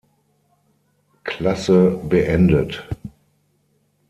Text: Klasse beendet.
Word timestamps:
Klasse 1.25 1.99
beendet. 2.03 2.87